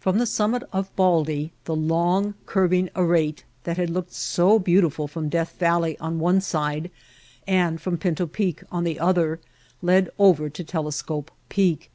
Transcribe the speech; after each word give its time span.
From 0.00 0.18
the 0.18 0.26
summit 0.26 0.64
of 0.72 0.90
Baldy 0.96 1.52
the 1.66 1.76
long 1.76 2.34
curving 2.46 2.90
arete 2.96 3.44
that 3.62 3.76
had 3.76 3.90
looked 3.90 4.12
so 4.12 4.58
beautiful 4.58 5.06
from 5.06 5.28
Death 5.28 5.54
Valley 5.60 5.96
on 6.00 6.18
one 6.18 6.40
side 6.40 6.90
and 7.46 7.80
from 7.80 7.96
Pinto 7.96 8.26
Peak 8.26 8.64
on 8.72 8.82
the 8.82 8.98
other 8.98 9.38
led 9.82 10.10
over 10.18 10.50
to 10.50 10.64
Telescope 10.64 11.30
Peak. 11.48 11.92